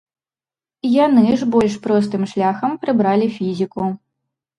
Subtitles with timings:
[1.05, 3.85] Яны ж больш простым шляхам прыбралі фізіку.